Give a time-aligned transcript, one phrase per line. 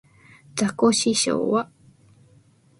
[0.55, 1.69] ザコシショウは